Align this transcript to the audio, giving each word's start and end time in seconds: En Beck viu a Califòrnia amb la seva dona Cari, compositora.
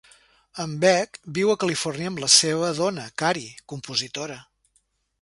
En 0.63 0.71
Beck 0.83 1.19
viu 1.39 1.51
a 1.53 1.57
Califòrnia 1.65 2.11
amb 2.13 2.23
la 2.25 2.31
seva 2.39 2.73
dona 2.83 3.07
Cari, 3.23 3.49
compositora. 3.75 4.43